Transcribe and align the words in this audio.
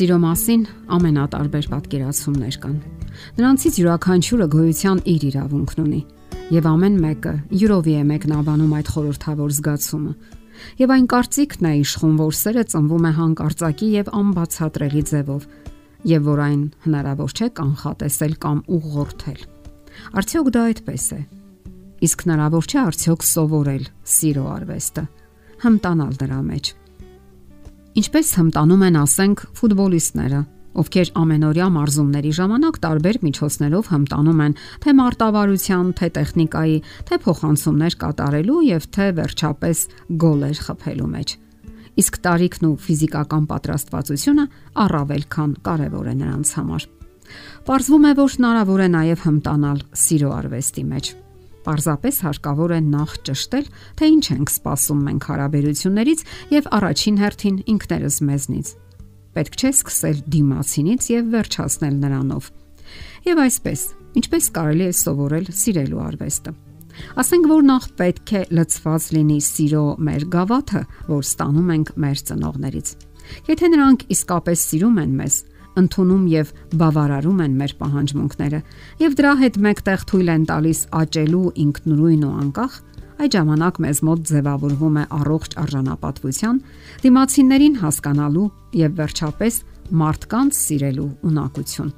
Սիրո 0.00 0.16
մասին 0.16 0.62
ամենատարբեր 0.96 1.66
պատկերացումներ 1.68 2.54
կան։ 2.62 2.76
Նրանցից 3.36 3.74
յուրաքանչյուրը 3.80 4.46
գոյության 4.54 5.02
իր 5.12 5.26
իրավունքն 5.28 5.82
ունի, 5.82 6.00
եւ 6.56 6.68
ամեն 6.70 6.96
մեկը 7.02 7.34
յուրովի 7.60 7.96
է 8.00 8.04
մեկնաբանում 8.08 8.72
այդ 8.78 8.88
խորթավոր 8.94 9.52
զգացումը։ 9.58 10.14
Եվ 10.80 10.94
այն 10.96 11.04
կարծիքն 11.12 11.68
է 11.68 11.74
իշխում, 11.84 12.16
որ 12.16 12.38
սերը 12.40 12.64
ծնվում 12.72 13.04
է 13.04 13.12
հանկարծակի 13.20 13.90
եւ 14.00 14.10
անբացատրելի 14.24 15.04
ձևով, 15.12 15.46
եւ 16.16 16.26
որ 16.32 16.44
այն 16.48 16.62
հնարավոր 16.88 17.30
չէ 17.36 17.52
կանխատեսել 17.60 18.34
կամ 18.40 18.58
ուղղորդել։ 18.80 19.40
Արդյոք 20.16 20.52
դա 20.56 20.64
այդպես 20.70 21.06
է։ 21.12 21.22
Իսկ 22.08 22.24
հնարավոր 22.24 22.72
չէ 22.72 22.80
արդյոք 22.88 23.30
սովորել 23.36 23.84
սիրո 24.16 24.44
արվեստը, 24.56 25.04
հմտանալ 25.60 26.20
դրա 26.24 26.44
մեջ։ 26.48 26.79
Ինչպես 27.98 28.28
հմտանում 28.38 28.82
են, 28.86 28.96
ասենք, 29.00 29.40
ֆուտբոլիստները, 29.58 30.40
ովքեր 30.78 31.08
ամենօրյա 31.18 31.66
մարզումների 31.74 32.30
ժամանակ 32.38 32.76
տարբեր 32.84 33.16
միջոցներով 33.26 33.88
հմտանում 33.90 34.42
են 34.44 34.54
թե 34.84 34.92
մարտավարության, 35.00 35.88
թե 35.98 36.08
տեխնիկայի, 36.14 36.76
թե 37.10 37.18
փոխանցումներ 37.24 37.96
կատարելու 38.04 38.60
եւ 38.70 38.86
թե 38.94 39.06
վերջապես 39.18 39.82
գոլեր 40.22 40.60
խփելու 40.70 41.10
մեջ։ 41.18 41.34
Իսկ 42.00 42.20
տարիքն 42.30 42.68
ու 42.70 42.76
ֆիզիկական 42.86 43.48
պատրաստվածությունը 43.50 44.44
առավել 44.86 45.24
քան 45.34 45.50
կարևոր 45.66 46.06
է 46.06 46.14
նրանց 46.20 46.54
համար։ 46.60 46.86
Պարզվում 47.66 48.06
է, 48.06 48.12
որ 48.20 48.30
հնարավոր 48.38 48.80
է 48.86 48.88
նաև 48.94 49.26
հմտանալ 49.26 49.82
սիրո 50.04 50.30
արվեստի 50.38 50.86
մեջ։ 50.94 51.10
Պարզապես 51.66 52.20
հարկավոր 52.24 52.72
է 52.72 52.80
նախ 52.88 53.10
ճշտել, 53.28 53.66
թե 54.00 54.08
ինչ 54.14 54.24
ենք 54.32 54.52
սպասում 54.54 55.02
մենք 55.10 55.26
հարաբերություններից 55.30 56.22
եւ 56.56 56.70
առաջին 56.80 57.20
հերթին 57.20 57.58
ինքներս 57.74 58.16
մեզնից։ 58.30 58.72
Պետք 59.30 59.60
չէ 59.60 59.70
սկսել 59.76 60.22
դիմացինից 60.34 61.10
եւ 61.10 61.28
վերջացնել 61.36 62.00
նրանով։ 62.00 62.48
Եվ 63.28 63.42
այսպես, 63.44 63.84
ինչպես 64.20 64.50
կարելի 64.56 64.88
է 64.88 64.96
սովորել 65.00 65.46
սիրելու 65.60 66.02
արվեստը։ 66.08 66.56
Ասենք 67.20 67.46
որ 67.50 67.62
նախ 67.68 67.84
պետք 68.00 68.32
է 68.34 68.40
լծված 68.56 69.04
լինի 69.14 69.38
սիրո 69.46 69.84
մեր 70.08 70.24
գավաթը, 70.34 70.82
որ 71.10 71.22
ստանում 71.28 71.70
ենք 71.76 71.92
մեր 72.04 72.22
ծնողներից։ 72.30 72.88
Եթե 73.46 73.70
նրանք 73.70 74.04
իսկապես 74.16 74.64
սիրում 74.70 74.98
են 75.04 75.12
մեզ, 75.20 75.36
ընդունում 75.80 76.24
եւ 76.30 76.52
բավարարում 76.80 77.40
են 77.44 77.56
մեր 77.60 77.72
պահանջմունքները 77.80 78.60
եւ 79.00 79.16
դրա 79.20 79.32
հետ 79.40 79.58
մեկտեղ 79.66 80.04
թույլ 80.10 80.30
են 80.34 80.44
տալիս 80.50 80.80
աճելու 81.00 81.42
ինքնուրույն 81.64 82.24
ու 82.26 82.32
անկախ, 82.40 82.72
այդ 83.20 83.34
ժամանակ 83.36 83.80
մեզ 83.84 83.98
մոտ 84.08 84.20
ձևավորվում 84.30 84.96
է 85.00 85.04
առողջ 85.20 85.56
արժանապատվության, 85.60 86.60
դիմացիներին 87.04 87.74
հասկանալու 87.80 88.46
եւ 88.80 88.94
վերջապես 89.00 89.58
մարդկանց 90.00 90.60
սիրելու 90.60 91.10
ունակություն։ 91.30 91.90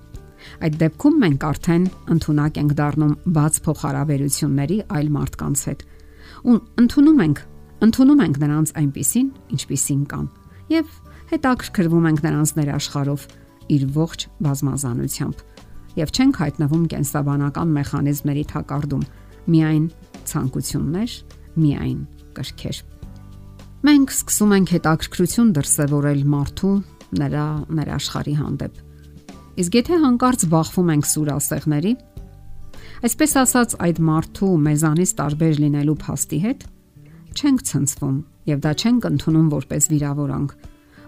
Այդ 0.67 0.79
դեպքում 0.83 1.19
մենք 1.23 1.45
արդեն 1.47 1.85
ընդունակ 2.13 2.59
ենք 2.63 2.73
դառնում 2.81 3.13
բաց 3.37 3.59
փոխհարաբերությունների 3.67 4.79
այլ 4.99 5.11
մարդկանց 5.17 5.63
հետ։ 5.71 5.85
Ու 6.43 6.57
ընդունում 6.83 7.23
ենք, 7.23 7.43
ընդունում 7.87 8.23
ենք 8.27 8.41
նրանց 8.43 8.73
այնպիսին, 8.83 9.29
ինչպիսին 9.55 10.03
կան։ 10.13 10.27
Եվ 10.73 10.97
հետաքրքրվում 11.33 12.09
ենք 12.11 12.25
նրանց 12.27 12.55
ներաշխարով 12.59 13.29
իր 13.77 13.85
ողջ 13.97 14.27
բազմազանությամբ 14.47 15.43
եւ 15.99 16.13
չենք 16.13 16.39
հայտնվում 16.43 16.85
կենսաբանական 16.93 17.75
մեխանիզմների 17.77 18.45
թակարդում 18.53 19.05
միայն 19.53 19.85
ցանկություններ, 20.33 21.17
միայն 21.63 22.01
կրքեր։ 22.37 22.79
Մենք 23.83 24.13
սկսում 24.15 24.53
ենք 24.57 24.73
հետաքրքրություն 24.77 25.53
դրսևորել 25.59 26.21
մարդու 26.33 26.75
նրա 27.19 27.47
ներաշխարի 27.77 28.35
հանդեպ։ 28.39 28.81
Իսկ 29.63 29.79
եթե 29.83 29.97
հանկարծ 30.03 30.45
բախվում 30.53 30.93
ենք 30.93 31.09
սուրասեղների, 31.13 31.93
այսպես 33.03 33.33
ասած 33.43 33.75
այդ 33.85 33.99
մարդու 34.09 34.53
մեզանից 34.67 35.13
տարբեր 35.19 35.59
լինելու 35.67 35.97
փաստի 36.07 36.39
հետ, 36.47 36.63
չենք 37.37 37.65
ցնցվում 37.69 38.17
եւ 38.53 38.63
դա 38.63 38.73
չենք 38.81 39.09
ընդունում 39.13 39.49
որպես 39.53 39.89
վիրավորանք, 39.93 40.55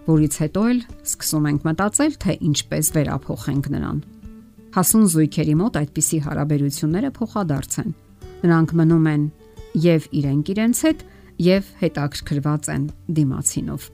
որից 0.05 0.37
հետո 0.43 0.63
էլ 0.71 0.79
սկսում 1.05 1.47
ենք 1.49 1.65
մտածել, 1.65 2.13
թե 2.25 2.37
ինչպես 2.49 2.91
վերափոխենք 2.95 3.69
նրան։ 3.75 3.99
Հասուն 4.75 5.05
զույգերի 5.15 5.55
մոտ 5.61 5.77
այդպիսի 5.81 6.17
հարաբերությունները 6.25 7.11
փոխադարձ 7.15 7.75
են։ 7.85 7.91
Նրանք 8.45 8.73
մնում 8.75 9.05
են 9.15 9.23
եւ 9.85 10.07
իրենք 10.19 10.51
իրենց 10.55 10.81
հետ 10.85 11.05
եւ 11.45 11.69
հետաքրքրված 11.81 12.69
են 12.75 12.83
դիմացինով։ 13.15 13.87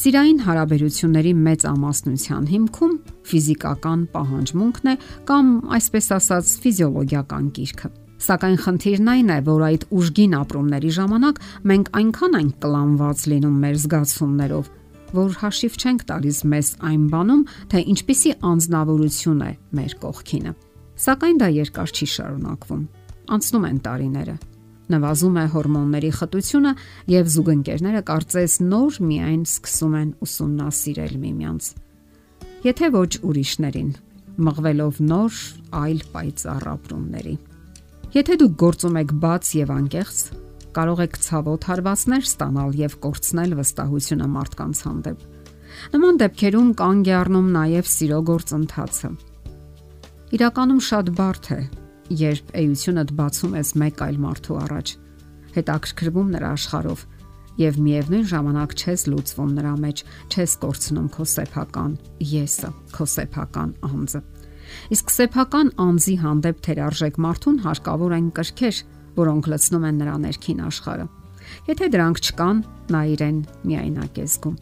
Սիրային 0.00 0.42
հարաբերությունների 0.46 1.30
մեծ 1.44 1.64
ամասնության 1.66 2.44
հիմքում 2.50 2.92
ֆիզիկական 3.30 4.02
պահանջմունքն 4.14 4.90
է 4.90 4.94
կամ 5.30 5.48
այսպես 5.76 6.06
ասած 6.16 6.52
ֆիզիոլոգիական 6.64 7.48
գիրքը։ 7.56 7.90
Սակայն 8.20 8.58
խնդիրն 8.60 9.10
այն 9.10 9.32
է, 9.34 9.38
որ 9.48 9.64
այդ 9.66 9.86
ուժգին 9.96 10.36
ապրումների 10.40 10.90
ժամանակ 10.96 11.40
մենք 11.70 11.90
այնքան 12.00 12.36
այն 12.40 12.50
կլանված 12.64 13.24
լինում 13.32 13.56
մեր 13.64 13.78
զգացումներով, 13.80 14.70
որ 15.16 15.34
հաշիվ 15.40 15.76
չենք 15.80 16.04
տալիս 16.10 16.38
մեզ 16.52 16.68
այն 16.90 17.04
բանում, 17.10 17.42
թե 17.70 17.82
ինչպիսի 17.94 18.32
անznավորություն 18.50 19.42
է 19.46 19.50
մեր 19.78 19.94
կողքինը։ 20.04 20.52
Սակայն 21.00 21.40
դա 21.40 21.48
երկար 21.56 21.92
չի 21.96 22.06
շարունակվում։ 22.14 22.82
Անցնում 23.36 23.66
են 23.70 23.78
տարիները։ 23.86 24.36
Նվազում 24.90 25.36
է 25.38 25.44
հորմոնների 25.54 26.10
խտությունը 26.18 26.72
եւ 27.14 27.28
զուգընկերները 27.34 28.00
կարծես 28.10 28.54
նոր 28.66 28.96
միայն 29.10 29.42
սկսում 29.46 29.94
են 30.00 30.10
ուսումնասիրել 30.26 31.14
միմյանց։ 31.24 31.68
Եթե 32.66 32.90
ոչ 32.96 33.10
ուրիշներին, 33.30 33.90
մղվելով 34.50 34.98
նոր 35.10 35.38
այլ 35.80 36.02
պայծառ 36.10 36.66
ապրումների։ 36.74 37.36
Եթե 38.18 38.36
դուք 38.42 38.54
գործում 38.64 38.98
եք 39.00 39.14
բաց 39.22 39.52
եւ 39.60 39.72
անկեղծ, 39.78 40.18
կարող 40.76 41.02
եք 41.06 41.18
ցավոտ 41.24 41.66
հարվածներ 41.70 42.24
ստանալ 42.26 42.74
եւ 42.80 42.96
կորցնել 43.04 43.54
վստահությունը 43.60 44.28
մարդկանց 44.36 44.82
հանդեպ։ 44.86 45.28
Նման 45.94 46.18
դեպքերում 46.20 46.70
կանգ 46.80 47.10
է 47.10 47.14
առնում 47.20 47.48
նաեւ 47.56 47.90
սիրո 47.90 48.18
գործընթացը։ 48.30 49.10
Իրականում 50.30 50.82
շատ 50.90 51.12
բարդ 51.20 51.46
է, 51.50 51.60
երբ 52.20 52.52
էությունդ 52.60 53.14
բացում 53.20 53.56
ես 53.60 53.70
մեկ 53.82 54.02
այլ 54.06 54.18
մարդու 54.24 54.58
առաջ, 54.60 54.92
հետաքրքրվում 55.56 56.28
նրա 56.34 56.50
աշխարհով 56.58 57.06
եւ 57.60 57.78
միևնույն 57.84 58.28
ժամանակ 58.30 58.74
չես 58.78 59.02
լուծվում 59.10 59.50
նրա 59.58 59.72
մեջ, 59.84 60.02
չես 60.30 60.52
կորցնում 60.62 61.08
քո 61.16 61.26
սեփական 61.34 61.96
եսը, 62.30 62.70
քո 62.94 63.06
սեփական 63.14 63.74
անձը։ 63.90 64.20
Իսկ 64.94 65.12
սեփական 65.16 65.72
անձի 65.82 66.14
հանդեպ 66.22 66.62
թերարժեք 66.66 67.18
մարդուն 67.26 67.58
հարկավոր 67.66 68.14
են 68.16 68.28
կրքեր, 68.38 68.80
որոնք 69.18 69.50
լցնում 69.50 69.86
են 69.90 70.02
նրա 70.04 70.16
ներքին 70.24 70.64
աշխարհը։ 70.70 71.06
Եթե 71.70 71.86
դրանք 71.94 72.20
չկան, 72.30 72.58
նա 72.94 73.00
իրեն 73.14 73.38
միայնակ 73.66 74.20
է 74.20 74.26
զգում 74.30 74.58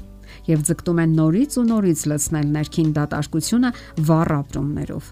եւ 0.48 0.64
ձգտում 0.68 1.00
են 1.02 1.14
նորից 1.18 1.56
ու 1.60 1.64
նորից 1.68 2.02
լցնել 2.12 2.48
ներքին 2.56 2.90
դատարկությունը 2.98 3.70
վառ 4.08 4.32
ապրումներով։ 4.38 5.10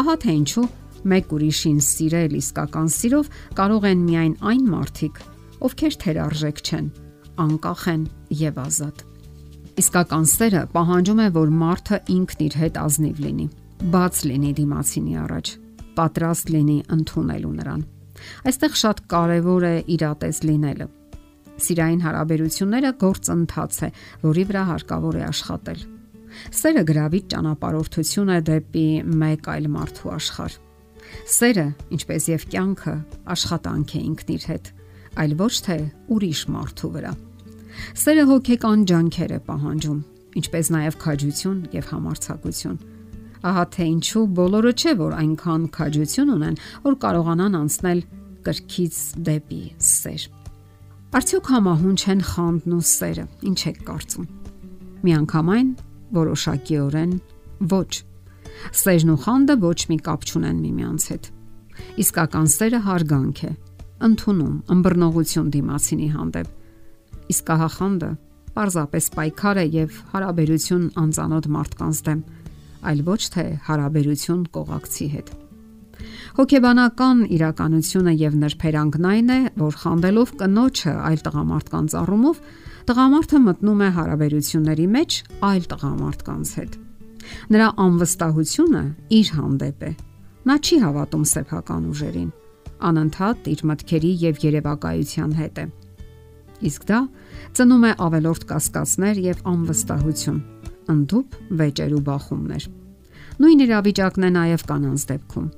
Ահա 0.00 0.14
թե 0.22 0.34
ինչու 0.36 0.66
մեկ 1.12 1.34
ուրիշին 1.36 1.80
սիրել 1.86 2.36
իսկական 2.40 2.88
սիրով 2.96 3.30
կարող 3.58 3.88
են 3.90 4.04
միայն 4.06 4.34
այն 4.50 4.64
մարդիկ, 4.74 5.20
ովքեր 5.66 5.98
թերարժեք 6.02 6.62
չեն, 6.66 6.86
անկախ 7.46 7.82
են 7.94 8.06
եւ 8.42 8.62
ազատ։ 8.66 9.04
Իսկական 9.76 10.24
սերը 10.32 10.62
պահանջում 10.72 11.20
է, 11.20 11.28
որ 11.36 11.52
մարդը 11.62 11.98
ինքն 12.16 12.46
իր 12.46 12.54
հետ 12.62 12.80
ազնիվ 12.86 13.20
լինի, 13.26 13.50
բաց 13.92 14.22
լինի 14.30 14.54
դիմացինի 14.60 15.20
առաջ, 15.26 15.52
պատրաստ 16.00 16.56
լինի 16.56 16.78
ընդունելու 16.96 17.54
նրան 17.60 17.84
Այստեղ 18.46 18.78
շատ 18.82 19.02
կարևոր 19.10 19.66
է 19.66 19.74
իրատես 19.96 20.40
լինելը։ 20.46 20.86
Սիրային 21.56 22.02
հարաբերությունները 22.04 22.90
գործընթաց 23.00 23.76
է, 23.86 23.88
որի 24.26 24.44
վրա 24.50 24.62
հարկավոր 24.70 25.16
է 25.16 25.22
աշխատել։ 25.26 25.84
Սերը 26.52 26.82
գրավիչ 26.90 27.22
ճանապարհորդություն 27.32 28.32
է 28.34 28.40
դեպի 28.50 28.88
մեկ 29.22 29.48
այլ 29.54 29.68
մարդու 29.76 30.10
աշխարհ։ 30.16 30.58
Սերը, 31.36 31.66
ինչպես 31.96 32.26
եւ 32.32 32.44
կյանքը, 32.52 32.96
աշխատանք 33.36 33.94
է 33.96 34.02
ինքն 34.10 34.34
իր 34.36 34.44
հետ, 34.50 34.68
այլ 35.22 35.36
ոչ 35.40 35.54
թե 35.66 35.78
ուրիշ 36.16 36.42
մարդու 36.56 36.92
վրա։ 36.96 37.14
Սերը 38.02 38.26
հոգեկան 38.32 38.84
ջանքեր 38.90 39.32
է 39.36 39.40
պահանջում, 39.46 40.02
ինչպես 40.42 40.70
նաև 40.76 41.00
քաջություն 41.06 41.64
եւ 41.76 41.90
համարցակություն 41.94 42.78
Ահա 43.46 43.64
թե 43.76 43.84
ինչու 43.86 44.22
բոլորը 44.36 44.72
չէ 44.74 44.92
որ 44.98 45.12
այնքան 45.16 45.66
քաջություն 45.76 46.32
ունեն, 46.34 46.56
որ 46.86 46.96
կարողանան 47.04 47.58
անցնել 47.60 48.00
կրքից 48.46 48.96
դեպի 49.26 49.60
սեր։ 49.86 50.24
Արդյոք 51.16 51.50
համահունչ 51.54 52.00
են 52.12 52.22
խանդն 52.30 52.74
ու 52.76 52.82
սերը։ 52.90 53.26
Ինչ 53.50 53.60
եք 53.70 53.78
կարծում։ 53.86 54.26
Միանգամայն 55.06 55.70
որոշակիորեն 56.16 57.14
ոչ։ 57.70 57.92
Սերն 58.80 59.12
ու 59.14 59.18
խանդը 59.26 59.56
ոչ 59.62 59.78
մի 59.90 59.98
կապ 60.06 60.26
չունեն 60.26 60.58
միմյանց 60.66 61.06
հետ։ 61.12 61.30
Իսկական 62.02 62.46
սերը 62.56 62.80
հարգանք 62.86 63.42
է, 63.46 63.52
ընդունում, 64.06 64.54
ըմբռնողություն 64.76 65.50
դիմացինի 65.56 66.08
հանդեպ։ 66.16 66.50
Իսկ 67.32 67.52
ահա 67.56 67.68
խանդը 67.76 68.10
պարզապես 68.56 69.08
պայքար 69.16 69.60
է 69.60 69.66
եւ 69.76 69.96
հարաբերություն 70.12 70.84
անծանոթ 71.02 71.48
մարդկանց 71.56 71.98
դեմ, 72.06 72.20
այլ 72.86 73.02
ոչ 73.06 73.22
թե 73.36 73.44
հարաբերություն 73.66 74.46
կողակցի 74.56 75.08
հետ։ 75.16 75.34
Հոգեբանական 76.36 77.20
իրականությունը 77.32 78.12
եւ 78.20 78.34
նրբերանգն 78.42 79.06
այն 79.10 79.30
է, 79.32 79.38
որ 79.56 79.78
խանդելով 79.82 80.32
կնոջը 80.42 80.92
այլ 81.08 81.22
տղամարդկանց 81.26 81.94
առումով, 82.00 82.40
տղամարդը 82.86 83.38
մտնում 83.46 83.80
է 83.86 83.88
հարաբերությունների 83.96 84.86
մեջ 84.96 85.16
այլ 85.48 85.64
տղամարդկանց 85.72 86.52
հետ։ 86.60 86.76
Նրա 87.56 87.68
անվստահությունը 87.86 88.82
իր 89.16 89.30
հանդեպ 89.36 89.80
է։ 89.86 89.92
Նա 90.46 90.56
չի 90.62 90.76
հավատում 90.84 91.24
սեփական 91.32 91.88
ուժերին, 91.90 92.28
անընդհատ 92.86 93.48
իր 93.56 93.64
մտքերի 93.70 94.12
եւ 94.26 94.44
երևակայության 94.46 95.32
հետ 95.40 95.58
է։ 95.64 95.66
Իսկ 96.66 96.86
դա 96.88 97.00
ծնում 97.56 97.84
է 97.88 97.92
ավելորտ 98.06 98.46
կասկածներ 98.52 99.18
եւ 99.26 99.42
անվստահություն, 99.56 100.38
ընդդուպ 100.92 101.38
վեճեր 101.60 101.94
ու 101.96 102.02
բախումներ։ 102.06 102.66
Նույն 103.36 103.62
իրավիճակն 103.66 104.26
է 104.26 104.30
նաեւ 104.36 104.62
կանանց 104.70 105.06
դեպքում։ 105.10 105.48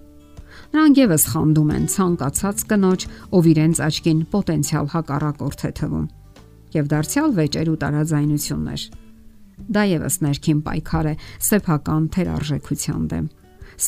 Նրանք 0.68 0.98
եւս 0.98 1.24
խանդում 1.32 1.70
են 1.78 1.84
ցանկացած 1.94 2.62
կնոջ, 2.68 3.04
ով 3.38 3.48
իրենց 3.52 3.80
աչքին 3.88 4.20
պոտենցիալ 4.32 4.86
հակառակորդ 4.94 5.60
է 5.68 5.70
թվում։ 5.78 6.06
Եվ 6.74 6.88
դարձյալ 6.92 7.30
վեճեր 7.38 7.68
ու 7.72 7.78
տարաձայնություններ։ 7.84 8.82
Դա 9.68 9.82
եւս 9.88 10.16
ներքին 10.24 10.60
պայքար 10.66 11.06
է 11.08 11.14
սեփական 11.48 12.04
թերարժեքության 12.14 13.06
դեմ, 13.12 13.26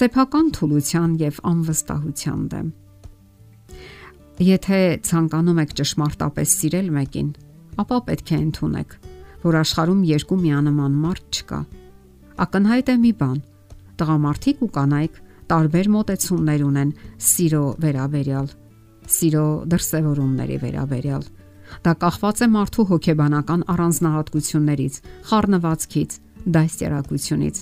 սեփական 0.01 0.49
թուլության 0.57 1.11
եւ 1.21 1.41
անվստահության 1.51 2.43
դեմ։ 2.55 2.69
Եթե 4.41 4.81
ցանկանում 5.05 5.61
եք 5.61 5.73
ճշմարտապես 5.81 6.53
սիրել 6.61 6.87
մեկին, 6.97 7.31
ապա 7.81 7.97
պետք 8.09 8.31
է 8.31 8.37
ընդունեք, 8.41 8.95
որ 9.45 9.59
աշխարհում 9.61 10.01
երկու 10.11 10.39
միանման 10.45 10.97
մարդ 11.05 11.41
չկա։ 11.41 11.61
Ակնհայտ 12.45 12.91
է 12.93 12.97
մի 13.05 13.13
բան. 13.21 13.39
տղամարդիկ 14.01 14.61
ու 14.65 14.71
կանայք 14.77 15.15
տարբեր 15.51 15.87
մոտեցումներ 15.93 16.61
ունեն 16.65 16.91
սիրո 17.21 17.65
վերաբերյալ, 17.85 18.47
սիրո 19.17 19.45
դրսևորումների 19.73 20.57
վերաբերյալ։ 20.65 21.25
Դա 21.85 21.93
կախված 22.01 22.41
է 22.41 22.49
մարդու 22.55 22.87
հոգեբանական 22.91 23.61
առանձնահատկություններից, 23.75 24.95
խառնվածքից, 25.31 26.11
դաստիարակությունից։ 26.57 27.57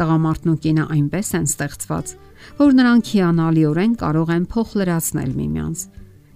Տղամարդն 0.00 0.50
ու 0.50 0.58
կինը 0.64 0.84
այնպես 0.96 1.28
են 1.36 1.46
ստեղծված, 1.50 2.12
որ 2.60 2.70
նրանք 2.80 3.10
հիանալիորեն 3.10 3.94
կարող 4.00 4.28
են 4.36 4.44
փոխ 4.54 4.70
լրացնել 4.80 5.32
միմյանց 5.40 5.78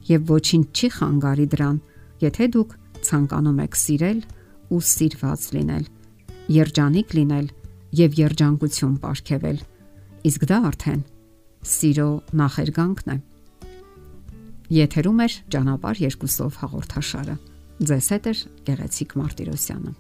եւ 0.05 0.33
ոչինչ 0.35 0.67
չի 0.75 0.89
խանգարի 0.99 1.47
դրան, 1.55 1.77
եթե 2.25 2.49
դուք 2.55 2.75
ցանկանում 3.09 3.61
եք 3.65 3.79
սիրել 3.85 4.19
ու 4.73 4.81
սիրված 4.95 5.49
լինել, 5.57 5.85
երջանիկ 6.55 7.17
լինել 7.19 7.49
եւ 8.05 8.19
երջանկություն 8.21 8.95
ապարգևել։ 9.01 9.59
Իսկ 10.25 10.47
դա 10.51 10.59
արդեն 10.71 11.03
սիրո 11.65 12.09
նախերգանքն 12.41 13.15
է։ 13.15 13.19
Եթերում 14.75 15.21
է 15.25 15.29
ճանապարհ 15.55 16.01
երկուսով 16.05 16.63
հաղորդաշարը։ 16.63 17.37
Ձեզ 17.91 18.09
հետ 18.15 18.27
է 18.31 18.35
Գեղեցիկ 18.69 19.15
Մարտիրոսյանը։ 19.21 19.93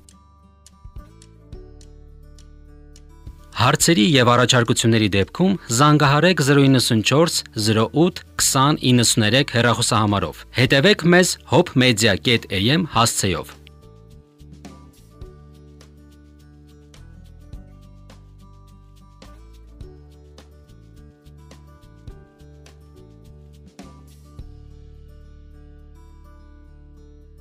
Հարցերի 3.55 4.05
եւ 4.11 4.31
առաջարկությունների 4.35 5.09
դեպքում 5.15 5.53
զանգահարեք 5.79 6.41
094 6.49 7.45
08 7.55 8.25
2093 8.43 9.55
հեռախոսահամարով։ 9.57 10.41
Հետևեք 10.59 11.05
մեզ 11.15 11.35
hopmedia.am 11.55 12.89
հասցեով։ 12.97 13.55